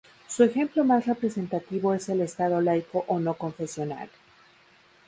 [0.27, 4.09] Su ejemplo más representativo es el "Estado laico" o "no confesional".